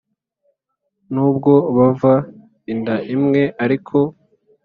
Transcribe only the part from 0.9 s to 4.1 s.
nubwo bava inda imwe ariko,